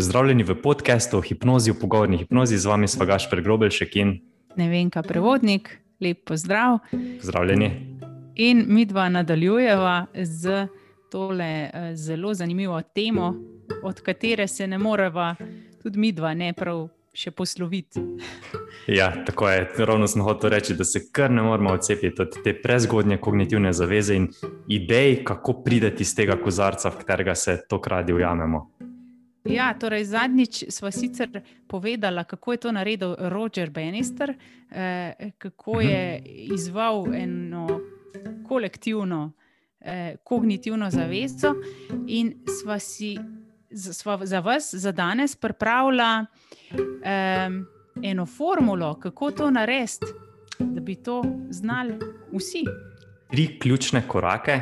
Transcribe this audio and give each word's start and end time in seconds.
Pozdravljeni 0.00 0.42
v 0.42 0.54
podkastu 0.62 1.18
o 1.18 1.20
hipnozi, 1.20 1.74
v 1.74 1.76
pogovorni 1.80 2.16
hipnozi, 2.16 2.56
z 2.56 2.66
vami 2.66 2.88
smo 2.88 3.04
Gašpr 3.04 3.42
Grobelšek 3.44 3.96
in 4.00 4.14
ne 4.56 4.68
vem, 4.70 4.88
kaj 4.88 5.04
prevodnik, 5.04 5.68
lep 6.00 6.22
pozdrav. 6.24 6.78
Pozdravljeni. 7.20 7.68
In 8.40 8.64
mi 8.68 8.86
dva 8.88 9.10
nadaljujeva 9.12 10.06
z 10.14 10.64
tole 11.12 11.50
eh, 11.68 11.92
zelo 11.96 12.32
zanimivo 12.34 12.80
temo, 12.94 13.34
od 13.82 14.00
katere 14.00 14.48
se 14.48 14.66
ne 14.66 14.78
moreva, 14.78 15.34
tudi 15.82 15.98
mi 15.98 16.14
dva, 16.16 16.32
ne 16.34 16.54
prav 16.56 16.86
še 17.12 17.36
posloviti. 17.36 18.00
Ja, 18.88 19.12
tako 19.24 19.50
je. 19.50 19.68
Ravno 19.86 20.08
sem 20.08 20.22
hotel 20.24 20.50
reči, 20.50 20.74
da 20.74 20.84
se 20.84 21.10
kar 21.12 21.30
ne 21.30 21.42
moramo 21.42 21.76
odcepiti 21.76 22.22
od 22.22 22.40
te 22.44 22.56
prezgodnje 22.62 23.20
kognitivne 23.20 23.72
zaveze 23.72 24.16
in 24.16 24.30
idej, 24.68 25.20
kako 25.24 25.60
prideti 25.62 26.02
iz 26.02 26.16
tega 26.16 26.40
kozarca, 26.40 26.88
v 26.88 27.04
katerega 27.04 27.34
se 27.34 27.60
tokrat 27.68 28.10
ujamemo. 28.10 28.70
Ja, 29.44 29.74
torej 29.74 30.04
zadnjič 30.04 30.64
smo 30.68 30.90
sicer 30.90 31.40
povedali, 31.66 32.24
kako 32.28 32.52
je 32.52 32.56
to 32.56 32.72
naredil 32.72 33.14
Roger 33.18 33.70
Bannister, 33.70 34.34
eh, 34.70 35.30
kako 35.38 35.80
je 35.80 36.22
izval 36.26 37.14
eno 37.14 37.80
kolektivno 38.48 39.32
eh, 39.80 40.16
kognitivno 40.24 40.90
zavezo, 40.90 41.54
in 42.06 42.34
sva 42.62 42.78
si 42.78 43.18
sva 43.72 44.26
za 44.26 44.40
vas, 44.40 44.74
za 44.74 44.92
danes, 44.92 45.36
pripravila 45.36 46.26
eh, 47.04 47.48
eno 48.02 48.26
formulo, 48.26 48.94
kako 48.94 49.30
to 49.30 49.50
narediti, 49.50 50.06
da 50.58 50.80
bi 50.80 50.94
to 50.94 51.24
znali 51.50 51.94
vsi. 52.32 52.64
Tri 53.30 53.58
ključne 53.58 54.02
korake, 54.08 54.60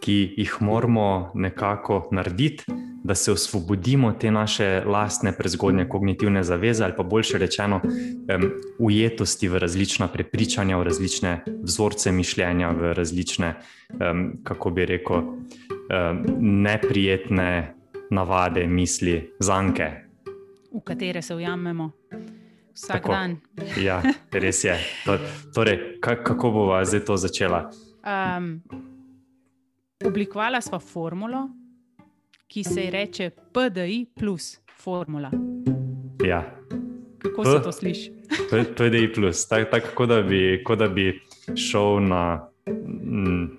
ki 0.00 0.34
jih 0.36 0.56
moramo 0.60 1.30
nekako 1.34 2.08
narediti 2.12 2.64
da 3.08 3.14
se 3.14 3.32
osvobodimo 3.32 4.12
te 4.12 4.30
naše 4.30 4.82
lastne 4.86 5.32
prezgodnje 5.32 5.88
kognitivne 5.88 6.42
zaveze, 6.42 6.84
ali 6.84 6.92
pa 6.96 7.02
boljše 7.02 7.38
rečeno, 7.38 7.80
um, 7.84 8.50
ujetosti 8.78 9.48
v 9.48 9.58
različna 9.58 10.08
prepričanja, 10.08 10.76
v 10.76 10.82
različne 10.82 11.44
vzorce 11.62 12.12
mišljenja, 12.12 12.70
v 12.70 12.92
različne, 12.92 13.54
um, 13.88 14.32
kako 14.44 14.70
bi 14.70 14.86
rekel, 14.86 15.16
um, 15.16 15.38
neprijetne 16.40 17.74
navade, 18.10 18.66
misli, 18.66 19.32
zanke. 19.40 19.90
V 20.72 20.84
katere 20.84 21.22
se 21.22 21.34
ujamemo 21.34 21.90
vsak 22.74 23.02
Tako, 23.02 23.12
dan. 23.12 23.36
ja, 23.80 24.02
res 24.32 24.64
je. 24.64 24.76
Torej, 25.54 26.00
kako 26.00 26.50
bomo 26.50 26.84
zdaj 26.84 27.04
to 27.04 27.16
začela? 27.16 27.70
Um, 28.04 28.60
oblikovala 30.04 30.60
smo 30.60 30.78
formulo, 30.78 31.48
ki 32.48 32.64
se 32.64 32.82
ji 32.82 32.90
reče 32.90 33.30
PDI 33.52 34.06
plus 34.18 34.58
formula. 34.82 35.30
Ja. 36.26 36.58
Kako 37.18 37.44
se 37.44 37.62
to 37.62 37.72
sliši? 37.72 38.12
PDI 38.76 39.12
plus, 39.14 39.48
tako 39.48 39.70
tak, 39.70 40.08
da, 40.08 40.76
da 40.76 40.88
bi 40.88 41.20
šel 41.56 42.00
na 42.00 42.48
mm, 42.66 43.58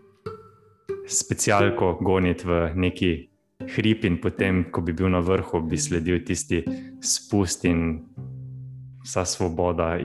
specialko 1.07 1.97
goniti 2.01 2.47
v 2.47 2.71
neki 2.75 3.29
hrib, 3.75 4.05
in 4.05 4.17
potem, 4.21 4.63
ko 4.71 4.81
bi 4.81 4.93
bil 4.93 5.09
na 5.09 5.19
vrhu, 5.19 5.61
bi 5.61 5.77
sledil 5.77 6.23
tisti 6.25 6.63
spust 7.01 7.65
in 7.65 7.99
vsa 9.05 9.25
svoboda. 9.25 9.97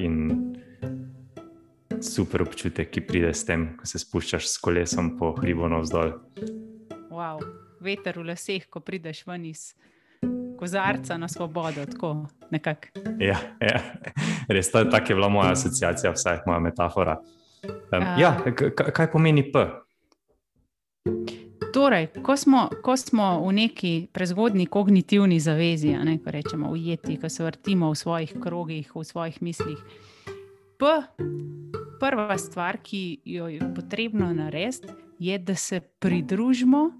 Super 2.04 2.42
občutek, 2.42 2.90
ki 2.90 3.00
pride 3.00 3.32
s 3.32 3.46
tem, 3.48 3.70
ko 3.78 3.86
se 3.88 3.98
spuščaš 3.98 4.48
s 4.48 4.60
kolesom 4.60 5.14
po 5.18 5.32
hribu 5.40 5.70
navzdol. 5.72 6.18
Wow 7.08 7.63
veter 7.84 8.18
v 8.18 8.30
laseh, 8.32 8.66
ko 8.70 8.80
prideš 8.80 9.24
ven 9.28 9.44
iz 9.50 9.72
kozarca 10.58 11.18
na 11.20 11.28
svobodo. 11.28 11.86
Tako, 11.86 12.26
ja, 13.20 13.38
ja, 13.60 13.80
res 14.48 14.70
ta, 14.72 14.84
tak 14.90 15.10
je 15.10 15.16
bila 15.18 15.28
moja 15.28 15.52
asociacija, 15.52 16.14
vsaj 16.16 16.44
moja 16.46 16.60
metafora. 16.64 17.18
Um, 17.64 18.02
uh, 18.02 18.20
ja, 18.20 18.36
kaj 18.92 19.10
pomeni 19.12 19.44
P? 19.52 19.66
Torej, 21.74 22.06
ko 22.22 22.36
smo, 22.36 22.68
ko 22.82 22.94
smo 22.96 23.40
v 23.42 23.52
neki 23.52 23.92
prezgodni 24.12 24.66
kognitivni 24.70 25.40
zavezi, 25.40 25.90
ne, 26.06 26.20
ko 26.22 26.30
rečemo 26.30 26.70
ujeti, 26.70 27.18
ko 27.18 27.28
se 27.28 27.44
vrtimo 27.44 27.90
v 27.90 27.98
svojih 27.98 28.34
krogih, 28.42 28.92
v 28.94 29.04
svojih 29.04 29.42
mislih. 29.42 29.80
P, 30.78 30.92
prva 32.00 32.38
stvar, 32.38 32.78
ki 32.78 33.20
jo 33.24 33.48
je 33.48 33.58
potrebno 33.74 34.30
narediti, 34.32 34.92
je, 35.18 35.38
da 35.38 35.54
se 35.54 35.80
pridružimo 35.80 36.90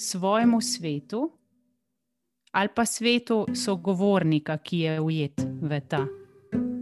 svojemu 0.00 0.60
svetu 0.60 1.30
ali 2.52 2.68
pa 2.74 2.84
svetu 2.84 3.46
sogovornika, 3.54 4.56
ki 4.58 4.78
je 4.78 5.00
ujet 5.00 5.40
v 5.62 5.80
ta 5.88 6.06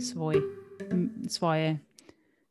svoj, 0.00 0.40
svoje 1.28 1.78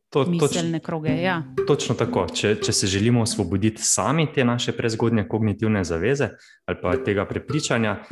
to, 0.10 0.26
miselne 0.26 0.80
kroge. 0.80 1.16
Ja. 1.22 1.44
Točno 1.68 1.96
tako. 1.96 2.28
Če, 2.34 2.56
če 2.62 2.74
se 2.74 2.88
želimo 2.88 3.22
osvoboditi 3.22 3.82
sami 3.82 4.28
te 4.34 4.46
naše 4.46 4.72
prezgodnje 4.72 5.26
kognitivne 5.28 5.84
zaveze 5.84 6.30
ali 6.66 6.78
pa 6.82 6.94
tega 7.04 7.26
prepričanja, 7.26 8.04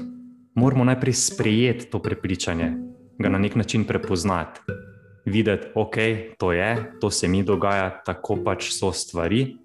moramo 0.56 0.84
najprej 0.84 1.14
sprejeti 1.14 1.90
to 1.92 2.02
prepričanje, 2.02 2.72
ga 3.20 3.30
na 3.30 3.38
nek 3.38 3.56
način 3.56 3.84
prepoznati. 3.84 4.62
Videti, 5.26 5.68
okay, 5.76 6.34
to 6.38 6.52
je, 6.54 6.92
to 7.02 7.12
se 7.12 7.28
mi 7.28 7.44
dogaja, 7.44 8.02
tako 8.06 8.38
pač 8.46 8.72
so 8.72 8.92
stvari, 8.94 9.58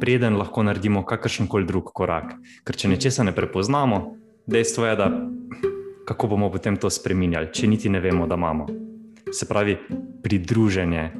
preden 0.00 0.36
lahko 0.36 0.62
naredimo 0.62 1.04
kakršen 1.06 1.46
koli 1.46 1.66
drug 1.66 1.92
korak. 1.94 2.34
Ker 2.64 2.76
če 2.76 2.88
nečesa 2.92 3.24
ne 3.24 3.34
prepoznamo, 3.34 4.02
dejstvo 4.46 4.86
je, 4.86 4.96
da 4.96 5.08
kako 6.04 6.26
bomo 6.26 6.50
potem 6.50 6.76
to 6.76 6.90
spremenjali, 6.90 7.52
če 7.52 7.68
niti 7.68 7.88
ne 7.88 8.00
vemo, 8.00 8.26
da 8.26 8.34
imamo. 8.34 8.66
Se 9.32 9.46
pravi, 9.48 9.76
pridruženje 10.22 11.10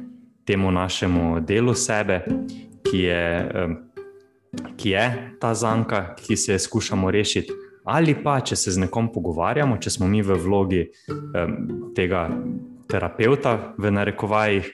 temu 0.45 0.71
našemu 0.71 1.39
delu 1.39 1.73
sebe, 1.73 2.21
ki 2.83 2.99
je, 2.99 3.23
ki 4.77 4.89
je 4.89 5.05
ta 5.39 5.53
zanka, 5.55 6.15
ki 6.19 6.37
se 6.37 6.53
je 6.53 6.59
skušamo 6.59 7.11
rešiti. 7.11 7.53
Ali 7.83 8.15
pa, 8.15 8.37
če 8.39 8.55
se 8.55 8.71
z 8.71 8.85
nekom 8.85 9.09
pogovarjamo, 9.11 9.77
če 9.77 9.91
smo 9.91 10.07
mi 10.07 10.21
v 10.23 10.37
vlogi 10.39 10.83
um, 11.11 11.55
tega 11.95 12.29
terapeuta, 12.93 13.73
v 13.77 13.91
narekovajih, 13.91 14.69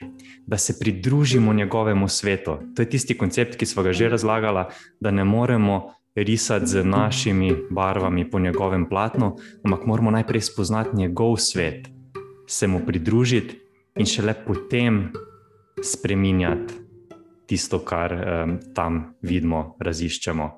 da 0.46 0.58
se 0.58 0.76
pridružimo 0.80 1.52
njegovemu 1.52 2.08
svetu. 2.08 2.58
To 2.76 2.82
je 2.82 2.90
tisti 2.90 3.16
koncept, 3.18 3.56
ki 3.56 3.66
smo 3.66 3.82
ga 3.82 3.92
že 3.96 4.08
razlagali, 4.08 4.64
da 5.00 5.10
ne 5.10 5.24
moremo 5.24 5.94
risati 6.14 6.66
z 6.66 6.84
našimi 6.84 7.54
barvami 7.70 8.30
po 8.30 8.38
njegovem 8.38 8.88
platnu, 8.88 9.36
ampak 9.64 9.86
moramo 9.86 10.10
najprej 10.10 10.40
spoznati 10.40 10.96
njegov 10.96 11.36
svet, 11.36 11.88
se 12.46 12.66
mu 12.66 12.80
pridružiti 12.86 13.60
in 13.96 14.06
šele 14.06 14.34
potem 14.46 15.12
spremenjati 15.82 16.74
tisto, 17.46 17.78
kar 17.78 18.12
um, 18.12 18.58
tam 18.74 19.14
vidimo, 19.22 19.76
raziščemo, 19.80 20.56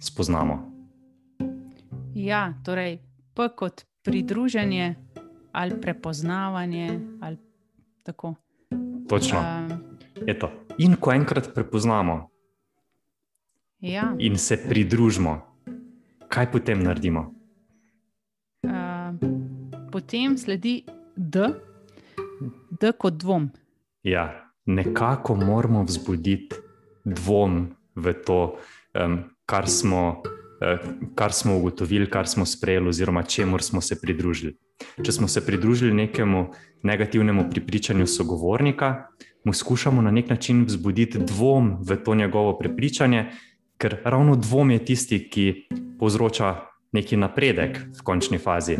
spoznamo. 0.00 0.58
Ja, 2.14 2.52
torej, 2.64 2.98
P 3.34 3.48
kot 3.56 3.84
pridruženje 4.02 5.05
ali 5.56 5.80
prepoznavanje. 5.80 7.00
Ali 7.20 7.36
tako. 8.02 8.34
Točno. 9.08 9.38
Uh, 9.38 10.50
in 10.78 10.96
ko 11.00 11.12
enkrat 11.12 11.54
prepoznamo 11.54 12.30
ja. 13.80 14.14
in 14.18 14.38
se 14.38 14.56
pridružimo, 14.68 15.40
kaj 16.28 16.52
potem 16.52 16.82
naredimo? 16.82 17.34
Uh, 18.62 18.72
potem 19.92 20.38
sledi 20.38 20.84
D, 21.16 21.48
D 22.80 22.92
kot 22.92 23.14
dvom. 23.14 23.50
Ja, 24.02 24.52
nekako 24.66 25.36
moramo 25.36 25.84
vzbuditi 25.84 26.56
dvom 27.04 27.70
v 27.94 28.12
to, 28.26 28.58
um, 28.94 29.18
kar, 29.46 29.68
smo, 29.68 30.22
uh, 30.60 30.88
kar 31.14 31.32
smo 31.32 31.56
ugotovili, 31.56 32.10
kar 32.10 32.28
smo 32.28 32.46
sprejeli, 32.46 32.88
oziroma 32.88 33.22
čemu 33.22 33.58
smo 33.58 33.80
se 33.80 34.00
pridružili. 34.00 34.56
Če 35.04 35.12
smo 35.12 35.28
se 35.28 35.46
pridružili 35.46 35.94
nekemu 35.94 36.46
negativnemu 36.82 37.50
pripričanju 37.50 38.06
sogovornika, 38.06 39.06
mu 39.44 39.52
skušamo 39.52 40.02
na 40.02 40.10
nek 40.10 40.30
način 40.30 40.64
vzbuditi 40.64 41.18
dvom 41.18 41.76
v 41.80 41.96
to 42.04 42.14
njegovo 42.14 42.58
prepričanje, 42.58 43.26
ker 43.78 43.96
ravno 44.04 44.36
dvom 44.36 44.70
je 44.70 44.84
tisti, 44.84 45.18
ki 45.30 45.68
povzroča 45.98 46.54
neki 46.92 47.16
napredek 47.16 47.78
v 47.98 48.04
končni 48.04 48.38
fazi. 48.38 48.78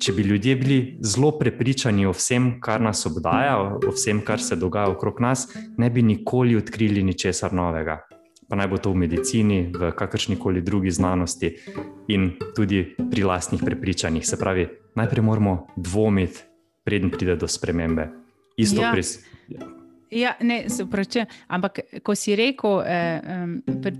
Če 0.00 0.12
bi 0.12 0.22
ljudje 0.22 0.56
bili 0.56 0.78
zelo 1.00 1.32
prepričani 1.38 2.06
o 2.06 2.12
vsem, 2.12 2.58
kar 2.60 2.82
nas 2.82 3.06
obdaja, 3.06 3.56
o 3.58 3.94
vsem, 3.94 4.20
kar 4.24 4.42
se 4.42 4.56
dogaja 4.56 4.92
okrog 4.92 5.20
nas, 5.20 5.48
ne 5.78 5.90
bi 5.90 6.02
nikoli 6.02 6.56
odkrili 6.56 7.02
ničesar 7.02 7.52
novega. 7.52 8.02
Pa 8.54 8.58
naj 8.62 8.68
bo 8.70 8.78
to 8.78 8.94
v 8.94 9.10
medicini, 9.10 9.66
v 9.74 9.90
kakršni 9.90 10.36
koli 10.38 10.60
drugi 10.62 10.90
znanosti 10.90 11.56
in 12.06 12.38
tudi 12.54 12.94
pri 13.10 13.24
lastnih 13.26 13.62
prepričanjih. 13.66 14.26
Se 14.26 14.38
pravi, 14.38 14.68
najprej 14.94 15.22
moramo 15.22 15.66
dvomiti, 15.76 16.38
preden 16.84 17.10
pride 17.10 17.34
do 17.36 17.48
spremembe. 17.48 18.08
Isto 18.56 18.82
ja. 18.82 18.92
pri. 18.92 19.02
Ja, 20.10 20.36
ne, 20.40 20.70
se 20.70 20.86
pravi, 20.86 21.24
ampak 21.46 21.80
ko 22.02 22.14
si 22.14 22.36
rekel, 22.38 22.78
eh, 22.86 23.20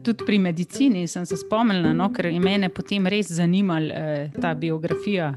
tudi 0.02 0.22
pri 0.22 0.38
medicini, 0.38 1.08
sem 1.10 1.26
se 1.26 1.36
spomnil, 1.36 1.90
no, 1.90 2.12
ker 2.14 2.30
je 2.30 2.38
mene 2.38 2.70
potem 2.70 3.10
res 3.10 3.34
zanimala 3.34 3.90
eh, 3.90 4.30
ta 4.40 4.54
biografija 4.54 5.34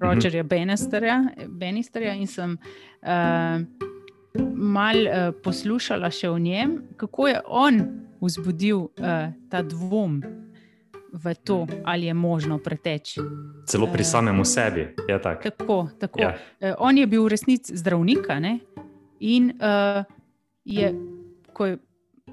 Rogerja 0.00 0.42
mm 0.42 0.48
-hmm. 0.48 1.48
Benisterja 1.48 2.14
in 2.14 2.26
sem 2.26 2.58
eh, 3.02 3.60
mal 4.54 5.06
eh, 5.06 5.32
poslušala 5.42 6.10
še 6.10 6.30
o 6.30 6.38
njem, 6.38 6.82
kako 6.96 7.28
je 7.28 7.40
on 7.46 8.04
vzbudil 8.24 8.88
eh, 8.96 9.32
ta 9.50 9.62
dvom. 9.62 10.22
V 11.14 11.34
to, 11.46 11.62
ali 11.86 12.10
je 12.10 12.14
možno 12.14 12.58
preteči. 12.58 13.22
Celo 13.70 13.86
pri 13.86 14.02
uh, 14.02 14.06
samem 14.06 14.44
sebi 14.44 14.98
je 15.08 15.14
tak. 15.22 15.46
tako. 15.46 15.86
Tako. 15.98 16.18
Ja. 16.20 16.34
Uh, 16.58 16.74
on 16.78 16.98
je 16.98 17.06
bil 17.06 17.22
v 17.22 17.30
resnici 17.38 17.76
zdravnik, 17.76 18.26
in 19.20 19.54
uh, 19.54 20.02
je, 20.64 20.90
ko 21.52 21.66
je 21.66 21.78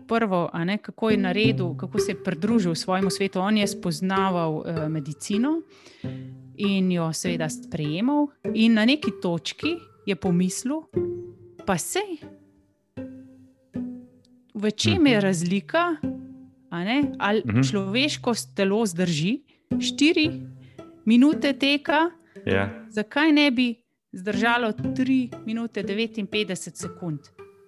prvo, 0.07 0.49
ne, 0.65 0.77
kako 0.77 1.09
je 1.09 1.17
naredil, 1.17 1.77
kako 1.77 1.99
se 1.99 2.11
je 2.11 2.23
pridružil 2.23 2.75
svojemu 2.75 3.09
svetu. 3.09 3.39
On 3.39 3.57
je 3.57 3.67
spoznaval 3.67 4.55
uh, 4.55 4.89
medicino 4.89 5.61
in 6.57 6.91
jo 6.91 7.13
seveda 7.13 7.49
sprejemal, 7.49 8.27
in 8.53 8.73
na 8.73 8.85
neki 8.85 9.11
točki 9.21 9.77
je 10.05 10.15
pomislil, 10.15 10.81
pa 11.65 11.77
sej, 11.77 12.17
v 14.61 14.71
čem 14.71 15.07
je 15.07 15.17
mhm. 15.17 15.25
razlika, 15.25 15.95
ali 17.19 17.41
mhm. 17.45 17.61
človeško 17.61 18.33
telo 18.55 18.85
zdrži 18.85 19.41
štiri 19.79 20.29
minute 21.05 21.53
teka. 21.53 22.11
Yeah. 22.45 22.53
Ja. 22.53 22.85
Zakaj 22.89 23.31
ne 23.31 23.51
bi 23.51 23.75
zdržalo 24.11 24.71
3 24.71 25.45
minute 25.45 25.83
59 25.83 26.55
sekund? 26.75 27.19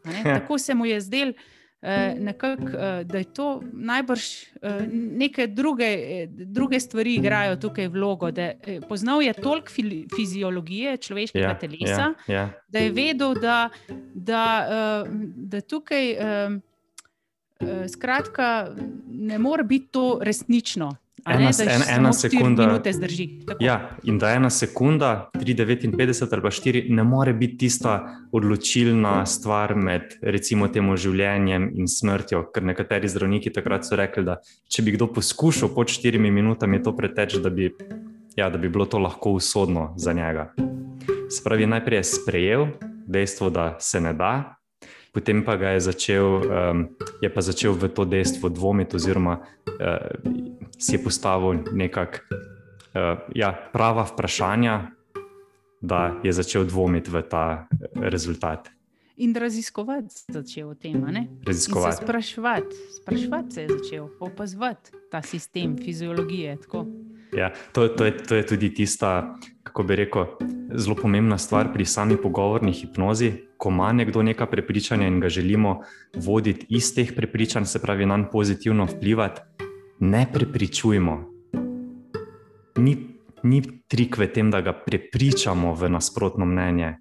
Tako 0.24 0.57
se 0.57 0.74
mu 0.74 0.86
je 0.86 1.01
zdelo, 1.01 1.34
eh, 1.81 2.16
eh, 2.16 3.04
da 3.04 3.18
je 3.18 3.24
to 3.24 3.62
najbrž 3.74 4.24
eh, 4.62 4.88
neke 4.92 5.48
druge, 5.48 5.88
druge 6.28 6.80
stvari 6.80 7.16
igrajo 7.16 7.56
tukaj 7.56 7.88
vlogo. 7.88 8.31
Poznal 8.90 9.22
je 9.22 9.34
toliko 9.34 9.72
fiziologije 10.16 10.98
človeškega 10.98 11.48
ja, 11.48 11.60
telesa, 11.60 12.13
ja, 12.28 12.36
ja. 12.36 12.50
da 12.68 12.80
je 12.80 12.92
vedel, 12.92 13.34
da, 13.42 13.69
da, 14.13 15.06
da 15.36 15.62
tukaj 15.62 16.16
skratka, 17.88 18.69
ne 19.07 19.39
more 19.39 19.63
biti 19.63 19.88
to 19.91 20.19
resnično. 20.21 20.91
Ena, 21.25 21.39
ne, 21.39 21.73
en, 21.73 21.81
ena 22.00 22.13
sekunda. 22.13 22.81
Zdrži, 22.91 23.27
ja, 23.59 23.77
in 24.03 24.17
da 24.19 24.33
ena 24.35 24.50
sekunda, 24.50 25.29
3,59 25.33 26.33
ali 26.33 26.41
pa 26.41 26.50
4, 26.51 26.89
ne 26.89 27.03
more 27.03 27.33
biti 27.33 27.57
tista 27.57 27.94
odločilna 28.31 29.25
stvar 29.25 29.75
med 29.75 30.17
recimo 30.21 30.67
temu 30.67 30.97
življenjem 30.97 31.69
in 31.79 31.88
smrtjo. 31.88 32.44
Ker 32.51 32.67
nekateri 32.67 33.07
zdravniki 33.07 33.53
takrat 33.56 33.88
so 33.88 33.95
rekli, 33.95 34.25
da 34.27 34.41
če 34.67 34.83
bi 34.83 34.97
kdo 34.97 35.07
poskušal 35.15 35.71
pod 35.75 35.94
4 35.94 36.19
minutami 36.19 36.81
to 36.83 36.91
preteči, 36.97 37.39
da, 37.39 37.53
ja, 38.35 38.49
da 38.49 38.59
bi 38.59 38.67
bilo 38.67 38.85
to 38.85 38.99
lahko 38.99 39.38
usodno 39.39 39.94
za 39.95 40.11
njega. 40.13 40.49
Spravi, 41.31 41.69
najprej 41.71 42.01
je 42.01 42.09
sprejel 42.17 42.67
dejstvo, 43.07 43.49
da 43.49 43.77
se 43.79 44.01
ne 44.01 44.11
da, 44.13 44.57
potem 45.13 45.45
pa 45.45 45.54
je 45.54 45.80
začel, 45.80 46.25
um, 46.25 46.89
je 47.21 47.30
pa 47.30 47.42
začel 47.42 47.77
v 47.77 47.88
to 47.94 48.06
dejstvo 48.06 48.50
dvomiti, 48.50 48.98
oziroma 48.98 49.39
uh, 49.39 50.10
si 50.77 50.98
je 50.98 51.00
postavil 51.00 51.63
nekakšna 51.69 52.54
uh, 52.94 53.19
ja, 53.36 53.54
prava 53.74 54.04
vprašanja, 54.04 54.92
da 55.81 56.15
je 56.24 56.33
začel 56.33 56.65
dvomiti 56.65 57.12
v 57.12 57.21
ta 57.27 57.68
rezultat. 57.95 58.71
In 59.18 59.36
raziskovati 59.36 60.33
začel 60.33 60.69
o 60.69 60.75
tem, 60.75 60.98
ne? 60.98 61.27
Raziskovati. 61.45 62.01
Sprašovati, 62.01 62.75
sprašovati 63.01 63.51
se 63.51 63.62
je 63.62 63.68
začel, 63.69 64.07
opazovati 64.19 64.92
ta 65.12 65.21
sistem 65.21 65.77
fiziologije. 65.77 66.57
Ja, 67.35 67.51
to, 67.71 67.88
to, 67.88 68.06
je, 68.06 68.18
to 68.18 68.35
je 68.35 68.45
tudi 68.45 68.74
tista, 68.74 69.38
kako 69.63 69.83
bi 69.83 69.95
rekel, 69.95 70.25
zelo 70.75 70.95
pomembna 70.95 71.38
stvar 71.38 71.74
pri 71.74 71.85
sami 71.85 72.18
pogovorni 72.18 72.71
hipnozi. 72.71 73.31
Ko 73.57 73.69
ima 73.69 73.91
nekdo 73.94 74.24
neka 74.24 74.45
prepričanja 74.45 75.07
in 75.07 75.19
ga 75.19 75.30
želimo 75.30 75.81
voditi 76.15 76.65
iz 76.69 76.95
teh 76.95 77.13
prepričanj, 77.15 77.65
se 77.65 77.81
pravi, 77.81 78.06
nam 78.06 78.27
pozitivno 78.31 78.85
vplivati, 78.85 79.41
ne 80.00 80.27
prepričujmo. 80.33 81.30
Ni, 82.77 82.97
ni 83.44 83.62
trik 83.88 84.18
v 84.18 84.27
tem, 84.27 84.51
da 84.51 84.62
ga 84.62 84.74
prepričamo 84.74 85.74
v 85.74 85.89
nasprotno 85.89 86.45
mnenje, 86.45 86.95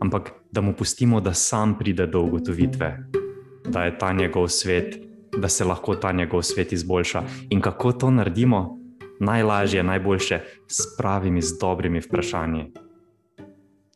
ampak 0.00 0.32
da 0.52 0.60
mu 0.60 0.72
pustimo, 0.72 1.20
da 1.20 1.34
sam 1.34 1.78
pride 1.78 2.06
do 2.06 2.20
ugotovitve, 2.20 2.96
da 3.68 3.84
je 3.84 3.98
ta 3.98 4.12
njegov 4.12 4.48
svet, 4.48 4.98
da 5.38 5.48
se 5.48 5.64
lahko 5.64 5.94
ta 5.94 6.12
njegov 6.12 6.42
svet 6.42 6.72
izboljša. 6.72 7.22
In 7.50 7.60
kako 7.60 7.92
to 7.92 8.10
naredimo? 8.10 8.79
Najlažje, 9.20 9.82
najboljše 9.82 10.40
s 10.68 10.96
pravimi, 10.96 11.42
z 11.42 11.58
dobrimi 11.60 12.00
vprašanji. 12.00 12.72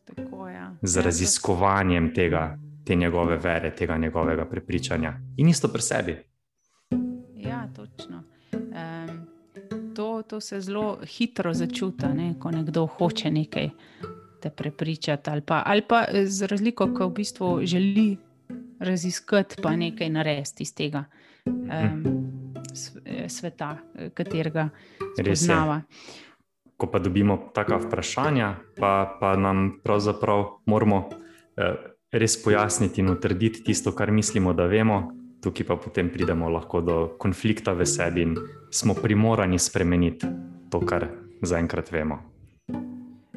Tako, 0.05 0.49
ja. 0.49 0.75
Z 0.83 1.01
raziskovanjem 1.01 2.15
tega, 2.15 2.59
te 2.85 2.95
njegove 2.95 3.37
vere, 3.37 3.71
tega 3.77 3.97
njegovega 3.97 4.45
prepričanja. 4.45 5.15
In 5.37 5.49
isto 5.49 5.69
pri 5.69 5.83
sebi. 5.83 6.19
Ja, 7.37 7.69
točno. 7.77 8.23
Um, 8.53 9.27
to, 9.95 10.23
to 10.29 10.41
se 10.41 10.61
zelo 10.61 10.99
hitro 11.07 11.55
začuti, 11.55 12.07
ne? 12.07 12.35
ko 12.39 12.51
nekdo 12.51 12.87
hoče 12.87 13.31
nekaj 13.31 13.71
te 14.41 14.51
prepričati. 14.51 15.31
Ali 15.31 15.41
pa, 15.41 15.63
ali 15.67 15.83
pa 15.89 16.05
z 16.25 16.47
razliko, 16.47 16.95
ko 16.95 17.09
v 17.09 17.13
bistvu 17.13 17.61
želi 17.63 18.17
raziskati, 18.79 19.57
pa 19.63 19.77
nekaj 19.77 20.11
narediti 20.11 20.63
iz 20.63 20.75
tega 20.75 21.05
um, 21.47 22.44
sveta, 23.29 23.79
katerega 24.15 24.69
spoznava. 25.19 25.83
Ko 26.77 26.91
pa 26.91 26.99
dobimo 26.99 27.39
taka 27.55 27.79
vprašanja, 27.79 28.55
pa, 28.77 29.17
pa 29.21 29.37
nam 29.39 29.79
pravzaprav 29.85 30.65
moramo 30.67 31.09
eh, 31.57 31.95
res 32.15 32.37
pojasniti 32.43 33.01
in 33.01 33.11
utrditi 33.15 33.63
tisto, 33.63 33.93
kar 33.95 34.11
mislimo, 34.11 34.53
da 34.55 34.67
vemo, 34.67 35.13
tukaj 35.43 35.67
pa 35.67 35.77
potem 35.77 36.11
pridemo 36.11 36.49
lahko 36.51 36.81
do 36.81 36.99
konflikta 37.19 37.75
v 37.75 37.87
sebi 37.87 38.23
in 38.23 38.37
smo 38.71 38.95
primorani 38.95 39.59
spremeniti 39.59 40.27
to, 40.71 40.81
kar 40.81 41.09
zaenkrat 41.43 41.91
vemo. 41.93 42.19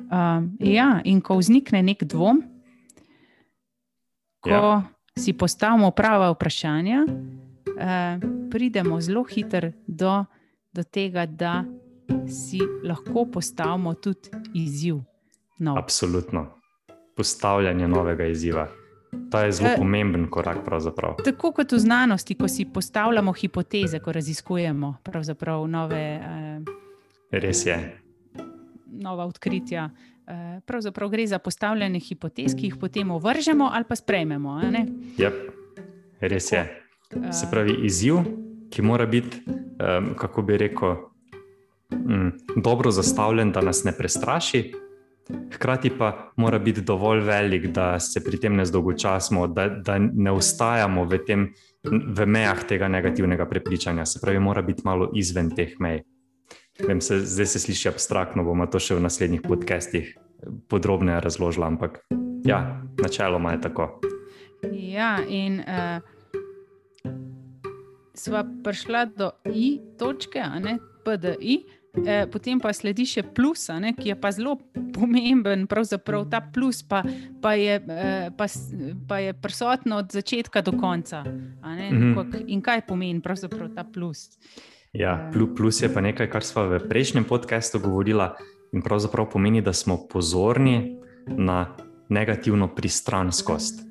Uh, 0.08 0.46
ja, 0.64 1.02
in 1.04 1.20
ko 1.22 1.36
vznikne 1.36 1.82
nek 1.84 2.06
dvom, 2.08 2.40
ko 4.40 4.54
ja. 4.56 4.78
si 5.20 5.34
postavimo 5.36 5.92
prava 5.92 6.30
vprašanja, 6.32 7.04
pridemo 8.52 9.02
zelo 9.02 9.24
hitro 9.24 9.72
do, 9.88 10.26
do 10.74 10.84
tega, 10.84 11.26
da 11.26 11.66
si 12.28 12.60
lahko 12.84 13.26
postavimo 13.26 13.94
tudi 13.94 14.30
izziv. 14.54 14.96
No. 15.60 15.76
Absolutno. 15.78 16.48
Postavljanje 17.16 17.88
novega 17.88 18.26
izziva. 18.26 18.68
To 19.32 19.40
je 19.40 19.52
zelo 19.52 19.70
eh, 19.70 19.76
pomemben 19.78 20.28
korak. 20.30 20.58
Tako 21.26 21.52
kot 21.52 21.72
v 21.72 21.80
znanosti, 21.80 22.36
ko 22.36 22.48
si 22.48 22.66
postavljamo 22.66 23.34
hipoteze, 23.34 24.00
ko 24.00 24.12
raziskujemo 24.12 24.96
nove. 25.68 26.22
Eh, 26.24 26.62
Res 27.32 27.66
je. 27.66 28.02
Nova 28.86 29.26
odkritja. 29.26 29.90
Eh, 30.28 30.60
pravzaprav 30.66 31.10
gre 31.10 31.28
za 31.28 31.40
postavljanje 31.40 32.00
hipotez, 32.00 32.56
ki 32.56 32.66
jih 32.66 32.76
potem 32.80 33.12
ovržemo 33.12 33.70
ali 33.74 33.86
pa 33.88 33.96
sprejmemo. 33.96 34.62
Yep. 35.18 35.34
Res 36.22 36.52
je. 36.52 36.87
Se 37.12 37.48
pravi, 37.52 37.78
izziv, 37.88 38.16
ki 38.70 38.82
mora 38.82 39.06
biti, 39.06 39.38
kako 40.18 40.42
bi 40.42 40.58
rekel, 40.58 40.96
mm, 41.94 42.60
dobro 42.64 42.92
zastavljen, 42.92 43.52
da 43.52 43.62
nas 43.62 43.84
ne 43.84 43.94
prestraši, 43.98 44.66
Hkrati 45.54 45.90
pa 45.98 46.32
mora 46.36 46.60
biti 46.60 46.82
dovolj 46.82 47.20
velik, 47.20 47.68
da 47.68 48.00
se 48.00 48.24
pri 48.24 48.40
tem 48.40 48.56
ne 48.56 48.66
zdolgočasimo, 48.66 49.48
da, 49.48 49.68
da 49.70 49.98
ne 50.00 50.32
ostajamo 50.32 51.04
v, 51.04 51.20
tem, 51.28 51.48
v 51.84 52.26
mejah 52.26 52.64
tega 52.64 52.88
negativnega 52.88 53.46
prepričanja. 53.46 54.06
Se 54.06 54.20
pravi, 54.24 54.40
mora 54.40 54.62
biti 54.62 54.82
malo 54.86 55.12
izven 55.16 55.52
teh 55.56 55.76
mej. 55.80 56.04
Vem, 56.88 57.02
se, 57.02 57.20
zdaj 57.20 57.46
se 57.46 57.60
sliši 57.60 57.90
abstraktno, 57.90 58.44
bomo 58.44 58.68
to 58.72 58.80
še 58.80 58.96
v 58.96 59.04
naslednjih 59.04 59.42
podcestih 59.44 60.14
podrobneje 60.70 61.20
razložili, 61.26 61.66
ampak 61.66 62.00
ja, 62.46 62.60
načeloma 63.02 63.56
je 63.56 63.62
tako. 63.68 63.90
Ja, 64.72 65.18
in 65.28 65.60
uh, 65.60 66.00
sva 68.18 68.44
prišla 68.64 69.06
do 69.06 69.32
I 69.46 69.80
točke, 69.98 70.40
a 70.40 70.60
ne 70.60 70.78
PDI. 71.06 71.64
Eh, 71.98 72.28
potem 72.30 72.60
pa 72.62 72.70
sledi 72.76 73.08
še 73.10 73.24
plus, 73.26 73.70
ne, 73.74 73.94
ki 73.98 74.12
je 74.12 74.16
pa 74.20 74.30
zelo 74.36 74.58
pomemben. 74.94 75.66
Pravzaprav 75.66 76.28
ta 76.30 76.42
plus 76.42 76.84
pa, 76.86 77.02
pa, 77.42 77.56
je, 77.58 77.80
eh, 77.82 78.30
pa, 78.38 78.46
pa 79.10 79.18
je 79.24 79.34
prisoten 79.34 79.96
od 79.98 80.14
začetka 80.14 80.62
do 80.62 80.78
konca. 80.78 81.24
Mm 81.24 81.58
-hmm. 81.64 82.44
In 82.48 82.62
kaj 82.62 82.86
pomeni 82.88 83.22
pravzaprav 83.22 83.74
ta 83.76 83.84
plus? 83.84 84.38
Ja, 84.94 85.30
eh. 85.34 85.56
plus 85.56 85.82
je 85.82 85.94
pa 85.94 86.02
nekaj, 86.02 86.30
kar 86.30 86.44
smo 86.44 86.64
v 86.64 86.80
prejšnjem 86.90 87.24
podkastu 87.24 87.80
govorili, 87.80 88.30
in 88.72 88.82
pravzaprav 88.82 89.30
pomeni, 89.30 89.62
da 89.62 89.74
smo 89.74 90.08
pozorni 90.10 90.98
na 91.28 91.76
negativno 92.10 92.68
pristranskost. 92.68 93.88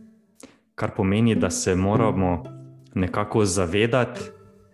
kar 0.76 0.90
pomeni, 0.97 1.35
da 1.35 1.50
se 1.50 1.75
moramo 1.75 2.42
nekako 2.97 3.45
zavedati 3.45 4.21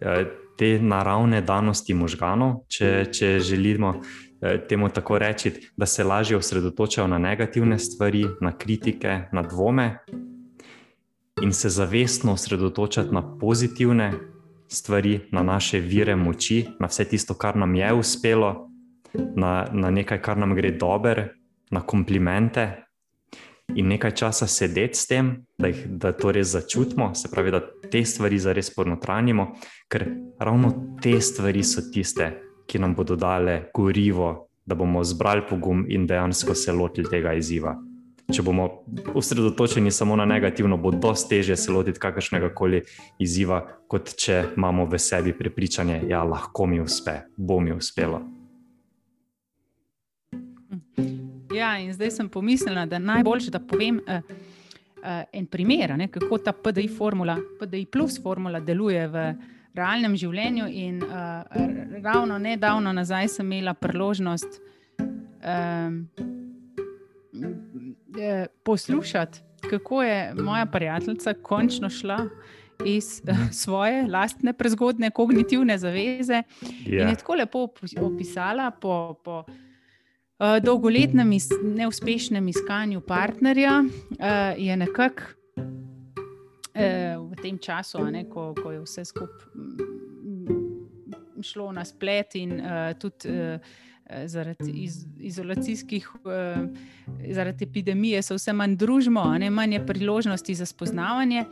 eh, 0.00 0.25
te 0.59 0.79
naravne 0.83 1.41
danosti 1.41 1.95
možganov, 1.95 2.64
če, 2.69 3.07
če 3.12 3.38
želimo 3.41 3.95
eh, 3.99 4.61
temu 4.69 4.88
tako 4.88 5.19
reči, 5.19 5.52
da 5.76 5.87
se 5.87 6.05
lažje 6.05 6.37
osredotočajo 6.37 7.07
na 7.07 7.19
negativne 7.19 7.79
stvari, 7.79 8.26
na 8.41 8.57
kritike, 8.59 9.21
na 9.33 9.43
dvome, 9.43 9.99
in 11.43 11.52
se 11.52 11.69
zavestno 11.69 12.33
osredotočati 12.33 13.14
na 13.14 13.38
pozitivne 13.38 14.12
stvari, 14.69 15.21
na 15.33 15.43
naše 15.43 15.81
vire 15.81 16.17
moči, 16.17 16.67
na 16.81 16.87
vse 16.87 17.05
tisto, 17.05 17.35
kar 17.35 17.57
nam 17.57 17.75
je 17.75 17.93
uspelo, 17.93 18.69
na, 19.14 19.67
na 19.73 19.91
nekaj, 19.91 20.23
kar 20.23 20.38
nam 20.38 20.55
gre 20.55 20.71
dobro, 20.71 21.25
na 21.71 21.81
komplimente. 21.81 22.81
In 23.75 23.88
nekaj 23.88 24.14
časa 24.19 24.47
sedeti 24.47 24.99
s 24.99 25.07
tem, 25.09 25.33
da, 25.59 25.71
jih, 25.71 25.87
da 25.97 26.12
to 26.12 26.33
res 26.33 26.52
začutimo, 26.52 27.12
se 27.14 27.31
pravi, 27.33 27.54
da 27.54 27.62
te 27.90 28.04
stvari 28.04 28.38
zares 28.38 28.69
ponotranjimo, 28.75 29.47
ker 29.88 30.07
ravno 30.40 30.73
te 31.02 31.14
stvari 31.21 31.62
so 31.64 31.87
tiste, 31.92 32.33
ki 32.69 32.83
nam 32.83 32.95
bodo 32.95 33.16
dale 33.16 33.71
gorivo, 33.75 34.49
da 34.66 34.75
bomo 34.75 35.04
zbrali 35.04 35.47
pogum 35.49 35.87
in 35.88 36.07
dejansko 36.07 36.54
se 36.54 36.73
lotili 36.73 37.09
tega 37.11 37.33
izziva 37.35 37.75
če 38.33 38.42
bomo 38.45 38.69
osredotočeni 39.14 39.90
samo 39.90 40.16
na 40.16 40.25
negativno, 40.28 40.76
bo 40.81 40.92
dosti 40.95 41.37
težje 41.37 41.57
se 41.57 41.73
lotiti 41.73 42.00
kakršnega 42.00 42.52
koli 42.54 42.83
izziva, 43.23 43.62
kot 43.88 44.14
če 44.19 44.38
imamo 44.57 44.87
v 44.90 45.00
sebi 45.00 45.35
prepričanje, 45.37 46.02
da 46.04 46.14
ja, 46.16 46.23
lahko 46.26 46.66
mi 46.66 46.81
uspe, 46.81 47.23
bo 47.37 47.61
mi 47.61 47.75
uspelo. 47.75 48.23
Ja, 51.54 51.78
in 51.78 51.92
zdaj 51.92 52.11
sem 52.11 52.28
pomislila, 52.28 52.87
da 52.87 52.97
je 52.97 53.00
najboljše, 53.00 53.50
da 53.50 53.61
povem 53.61 54.00
uh, 54.06 54.14
uh, 55.02 55.23
en 55.32 55.47
primer, 55.47 55.97
ne, 55.99 56.09
kako 56.09 56.38
ta 56.38 56.52
PDI 56.52 56.88
formula, 56.88 57.37
PDI 57.61 57.87
plus 57.87 58.23
formula 58.23 58.61
deluje 58.61 59.06
v 59.09 59.25
realnem 59.75 60.16
življenju. 60.16 60.68
In 60.68 61.02
uh, 61.02 61.12
ravno 62.02 62.38
nedavno 62.38 62.92
nazaj 62.92 63.28
sem 63.28 63.52
imela 63.52 63.75
priložnost. 63.75 64.61
Um, 65.42 66.06
poslušati, 68.62 69.40
kako 69.71 70.02
je 70.02 70.35
moja 70.35 70.66
prijateljica 70.66 71.35
končno 71.42 71.90
šla 71.90 72.18
iz 72.87 73.23
svoje 73.62 74.06
lastne 74.09 74.52
prezgodne 74.52 75.11
kognitivne 75.11 75.78
zaveze 75.78 76.42
yeah. 76.42 76.87
in 76.87 76.92
je 76.92 77.09
ja. 77.09 77.14
tako 77.14 77.35
lepo 77.35 77.68
opisala 78.00 78.71
po. 78.71 79.14
po 79.25 79.44
Uh, 79.49 79.72
dolgoletnem 80.62 81.32
iz, 81.32 81.49
neuspešnem 81.62 82.49
iskanju 82.49 83.00
partnerja 83.00 83.84
uh, 83.84 83.88
je 84.56 84.76
nekako 84.76 85.22
uh, 85.56 87.30
v 87.30 87.37
tem 87.42 87.58
času, 87.58 88.04
ne, 88.11 88.25
ko, 88.30 88.54
ko 88.62 88.72
je 88.72 88.80
vse 88.82 89.04
skupaj 89.04 89.54
mm, 89.54 91.42
šlo 91.42 91.72
na 91.72 91.84
splet 91.84 92.34
in 92.34 92.61
uh, 92.61 92.92
tudi 92.99 93.30
uh, 93.30 93.61
zaradi 94.26 94.70
iz, 94.84 95.06
izolacijskih, 95.25 96.08
zaradi 97.30 97.64
epidemije, 97.64 98.18
so 98.22 98.34
vse 98.37 98.52
manj 98.52 98.75
družbo, 98.76 99.22
ne 99.40 99.49
manj 99.50 99.78
priložnosti 99.87 100.54
za 100.54 100.66
spoznavanje. 100.66 101.44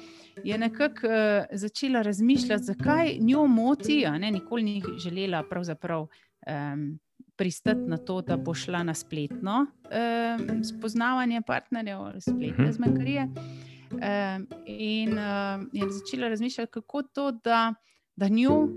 Je 0.44 0.59
nekako 0.59 1.06
uh, 1.06 1.47
začela 1.52 2.02
razmišljati, 2.02 2.64
zakaj 2.64 3.16
njo 3.20 3.47
moti, 3.47 4.04
ne 4.18 4.30
nikoli 4.30 4.62
ni 4.62 4.82
želela 4.99 5.42
pravzaprav 5.49 6.00
um, 6.02 6.99
pristati 7.40 7.80
na 7.80 7.97
to, 7.97 8.20
da 8.20 8.37
bo 8.37 8.54
šla 8.54 8.82
na 8.82 8.94
spletno 8.94 9.66
um, 9.66 10.64
spoznavanje 10.64 11.42
partnerjev 11.47 12.00
ali 12.00 12.20
spletne 12.20 12.64
mhm. 12.64 12.73
zmenkarije. 12.73 13.23
Um, 13.23 14.47
in 14.66 15.12
uh, 15.12 15.64
je 15.73 15.90
začela 15.90 16.28
razmišljati, 16.28 16.73
kako 16.73 17.02
to, 17.02 17.30
da, 17.32 17.75
da 18.16 18.28
njo 18.28 18.62
uh, 18.62 18.70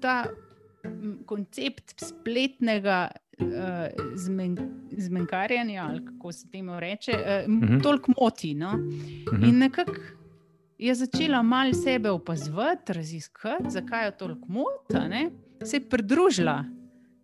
ta 0.00 0.24
koncept 1.26 1.94
spletnega 1.96 3.10
uh, 3.38 3.46
zmen, 4.14 4.58
zmenkarjanja, 4.98 5.86
ali 5.90 6.04
kako 6.04 6.32
se 6.32 6.50
temu 6.50 6.80
reče, 6.80 7.12
uh, 7.12 7.54
uh 7.54 7.60
-huh. 7.60 7.82
toliko 7.82 8.12
moti. 8.20 8.54
No? 8.54 8.68
Uh 8.68 8.74
mhm. 8.74 9.42
-huh. 9.42 9.48
In 9.48 9.58
nekako 9.58 9.92
je 10.78 10.94
začela 10.94 11.42
malo 11.42 11.74
sebe 11.74 12.10
opazovati, 12.10 12.92
raziskati, 12.92 13.64
zakaj 13.70 14.06
je 14.06 14.18
toliko 14.18 14.46
moti. 14.48 15.30
Se 15.64 15.76
je 15.76 15.88
pridružila 15.88 16.64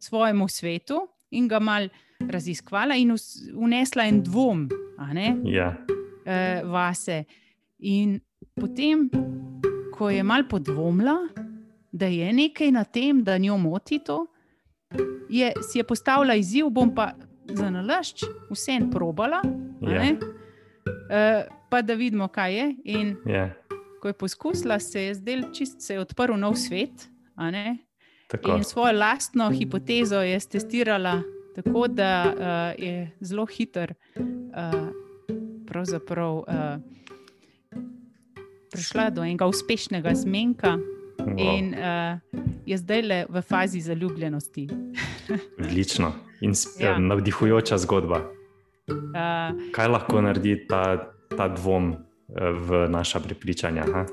svojemu 0.07 0.49
svetu 0.49 1.03
in 1.31 1.49
ga 1.49 1.59
malo 1.61 1.89
raziskvala, 2.21 2.95
in 2.97 3.13
unesla 3.55 4.07
en 4.07 4.23
dvom. 4.23 4.69
Ja. 5.45 5.75
uh, 6.27 6.71
vase. 6.71 7.25
In 7.79 8.21
potem, 8.55 9.11
ko 9.93 10.11
je 10.11 10.23
malo 10.23 10.49
podvomila, 10.49 11.17
da 11.93 12.07
je 12.07 12.33
nekaj 12.33 12.71
na 12.73 12.85
tem, 12.85 13.25
da 13.25 13.39
njo 13.39 13.59
moti 13.59 13.99
to. 14.05 14.27
Je, 15.29 15.53
si 15.63 15.79
je 15.79 15.85
postavila 15.85 16.35
izziv, 16.35 16.71
bom 16.71 16.95
pa 16.95 17.13
za 17.47 17.71
nalašč 17.71 18.25
vse 18.51 18.73
en 18.73 18.91
probala, 18.91 19.41
uh, 19.45 21.43
pa 21.71 21.83
da 21.83 21.95
vidimo, 21.95 22.29
kaj 22.29 22.55
je. 22.55 22.67
In 22.85 23.17
yeah. 23.27 23.51
ko 24.03 24.09
je 24.09 24.15
poskusila, 24.15 24.79
se 24.79 25.03
je 25.03 25.15
zdel 25.15 25.43
čist, 25.53 25.81
se 25.81 25.95
je 25.95 26.01
odprl 26.01 26.37
nov 26.39 26.55
svet. 26.55 27.09
In 28.35 28.65
svojo 28.65 28.93
lastno 28.99 29.51
hipotezo 29.51 30.21
je 30.23 30.41
testirala 30.41 31.23
tako, 31.55 31.89
da 31.89 32.25
uh, 32.27 32.85
je 32.85 33.11
zelo 33.21 33.47
hiter. 33.47 33.95
Uh, 34.17 34.89
pravzaprav 35.67 36.35
uh, 36.37 36.45
prišla 38.73 39.11
do 39.11 39.25
enega 39.25 39.47
uspešnega 39.47 40.15
zmenka. 40.15 40.77
Wow. 41.19 41.59
In 41.59 41.75
uh, 41.75 42.19
je 42.67 42.77
zdaj 42.79 43.03
le 43.03 43.27
v 43.29 43.43
fazi 43.43 43.81
zaljubljenosti. 43.81 44.69
Odlično 45.65 46.13
in 46.41 46.53
ja. 46.81 46.99
navdihujoča 46.99 47.79
zgodba. 47.79 48.21
Uh, 48.87 49.55
Kaj 49.73 49.89
lahko 49.89 50.21
naredi 50.21 50.67
ta, 50.69 51.11
ta 51.37 51.49
dvom 51.49 51.95
v 52.69 52.87
naša 52.89 53.21
prepričanja? 53.21 53.85
Ha? 53.93 54.07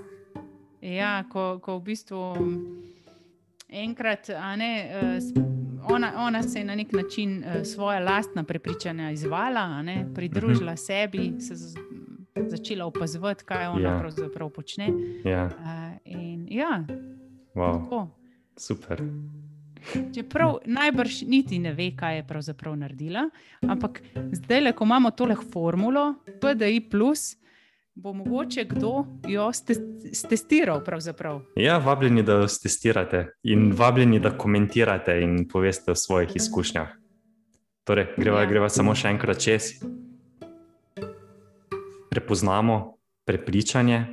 Ja, 0.81 1.23
ko, 1.31 1.59
ko 1.59 1.77
v 1.77 1.83
bistvu 1.83 2.21
enkrat, 3.73 4.29
ne, 4.57 4.91
uh, 5.01 5.91
ona, 5.91 6.13
ona 6.17 6.43
se 6.43 6.59
je 6.59 6.65
na 6.65 6.75
nek 6.75 6.91
način 6.91 7.37
uh, 7.37 7.63
svoje 7.63 7.99
lastna 7.99 8.43
prepričanja 8.43 9.11
izvala, 9.11 9.81
ne, 9.81 10.07
pridružila 10.15 10.71
uh 10.71 10.79
mhm. 10.79 10.81
-huh. 10.81 10.85
sebi, 10.85 11.33
se 11.39 11.55
začela 12.49 12.85
opazovati, 12.85 13.43
kaj 13.43 13.67
ona 13.67 13.89
ja. 13.89 13.99
pravzaprav 13.99 14.49
počne. 14.49 14.89
Ja. 15.25 15.45
Uh, 15.45 15.97
in, 16.05 16.47
ja, 16.51 16.83
wow. 17.55 18.07
super. 18.57 19.01
Čeprav 20.15 20.57
najbrž 20.65 21.21
niti 21.21 21.59
ne 21.59 21.73
ve, 21.73 21.91
kaj 21.95 22.15
je 22.15 22.27
pravzaprav 22.27 22.75
naredila, 22.75 23.29
ampak 23.67 24.01
zdaj, 24.31 24.61
le, 24.61 24.71
ko 24.71 24.83
imamo 24.83 25.11
tole 25.11 25.35
formulo, 25.35 26.13
PDI, 26.41 26.79
bo 27.95 28.13
mogoče 28.13 28.63
kdo 28.63 29.05
jo 29.27 29.51
testiral. 30.29 30.81
Ja, 31.55 31.77
vabljeni, 31.77 32.23
da 32.23 32.33
jo 32.33 32.47
testirate 32.47 33.27
in 33.43 33.73
vabljeni, 33.77 34.19
da 34.19 34.37
komentirate 34.37 35.21
in 35.21 35.47
poveste 35.47 35.91
o 35.91 35.95
svojih 35.95 36.35
izkušnjah. 36.35 36.87
Torej, 37.83 38.07
greva, 38.17 38.41
ja. 38.41 38.49
greva 38.49 38.69
samo 38.69 38.95
še 38.95 39.11
enkrat 39.11 39.39
čez 39.43 39.73
prepoznamo 42.13 42.97
prepričanje, 43.25 44.05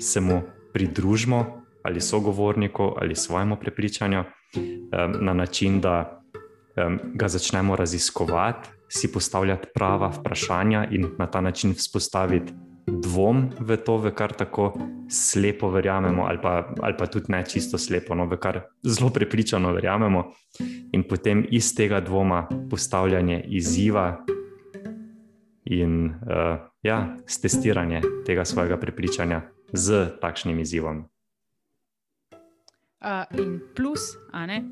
se 0.00 0.20
mu 0.20 0.42
pridružimo 0.72 1.64
ali 1.82 2.00
sogovorniku 2.00 2.92
ali 3.00 3.14
svojemu 3.16 3.56
prepričanju 3.56 4.20
um, 4.20 4.26
na 5.20 5.32
način, 5.32 5.80
da 5.80 6.22
um, 6.76 6.98
ga 7.14 7.28
začnemo 7.28 7.76
raziskovati, 7.76 8.68
si 8.88 9.12
postavljati 9.12 9.68
prava 9.74 10.08
vprašanja 10.08 10.88
in 10.90 11.06
na 11.18 11.26
ta 11.26 11.40
način 11.40 11.74
vzpostaviti 11.74 12.52
dvom 12.88 13.50
v 13.60 13.76
to, 13.76 13.98
v 13.98 14.12
kar 14.16 14.32
tako 14.32 14.72
slepo 15.08 15.70
verjamemo, 15.70 16.26
ali 16.26 16.40
pa, 16.42 16.72
ali 16.80 16.94
pa 16.98 17.06
tudi 17.06 17.32
ne 17.32 17.44
čisto 17.46 17.78
slepo, 17.78 18.14
no, 18.14 18.26
v 18.26 18.36
kar 18.40 18.60
zelo 18.82 19.10
prepričano 19.10 19.72
verjamemo, 19.72 20.24
in 20.92 21.04
potem 21.08 21.44
iz 21.50 21.74
tega 21.76 22.00
dvoma 22.00 22.48
postavljanje 22.70 23.44
izziva 23.48 24.24
in 25.64 26.06
uh, 26.06 26.56
ja, 26.82 27.16
testiranje 27.42 28.00
tega 28.26 28.44
svojega 28.44 28.76
prepričanja 28.80 29.42
z 29.72 30.06
takšnim 30.20 30.58
izzivom. 30.58 31.04
Uh, 32.98 33.24
in 33.38 33.60
plus, 33.76 34.16
ne, 34.32 34.64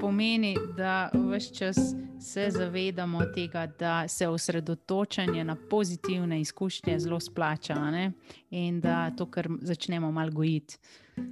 pomeni, 0.00 0.56
da 0.76 1.10
vse 1.14 1.54
čas 1.54 1.76
se 2.20 2.48
zavedamo 2.50 3.20
tega, 3.34 3.66
da 3.78 4.08
se 4.08 4.28
osredotočanje 4.28 5.44
na 5.44 5.56
pozitivne 5.70 6.40
izkušnje 6.40 6.98
zelo 6.98 7.20
splača 7.20 7.74
ne, 7.74 8.12
in 8.50 8.80
da 8.80 9.10
to, 9.10 9.26
kar 9.26 9.48
začnemo 9.60 10.12
malo 10.12 10.30
gojiti 10.30 10.78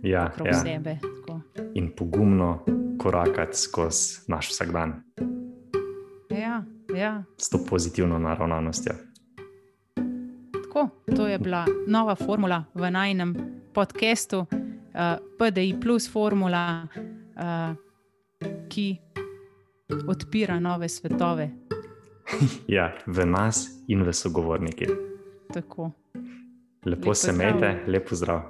ja, 0.02 0.26
okrog 0.32 0.46
ja. 0.46 0.54
sebe. 0.54 0.98
Tako. 1.00 1.40
In 1.74 1.90
pogumno 1.96 2.64
korakati 2.98 3.56
skozi 3.56 4.20
naš 4.26 4.48
vsakdan. 4.50 5.02
Ja, 6.30 6.64
ja. 6.96 7.24
S 7.36 7.50
to 7.50 7.58
pozitivno 7.68 8.18
naravnanostjo. 8.18 8.92
Tako, 10.52 10.88
to 11.16 11.26
je 11.26 11.38
bila 11.38 11.66
nova 11.86 12.14
formula 12.14 12.64
v 12.74 12.90
najnem 12.90 13.36
podkastu, 13.74 14.38
uh, 14.38 14.46
PDI, 15.38 15.80
plus 15.80 16.12
formula, 16.12 16.86
uh, 17.36 17.89
ki 18.68 18.98
odpira 20.08 20.60
nove 20.60 20.88
svetove. 20.88 21.50
Ja, 22.68 22.92
v 23.06 23.26
nas 23.26 23.66
in 23.88 24.02
v 24.06 24.12
sogovorniki. 24.12 24.86
Tako. 25.54 25.90
Lepo 26.86 27.08
Lep 27.10 27.16
se 27.16 27.32
pozdrav. 27.32 27.34
imejte, 27.34 27.84
lepo 27.90 28.14
zdrav. 28.14 28.42